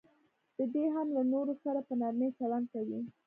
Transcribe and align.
دی 0.55 0.65
دې 0.73 0.85
هم 0.95 1.07
له 1.15 1.21
نورو 1.33 1.53
سره 1.63 1.79
په 1.87 1.93
نرمي 2.01 2.29
چلند 2.39 2.65
کوي. 2.73 2.99